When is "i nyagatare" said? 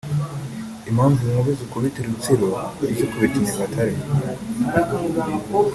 3.39-3.95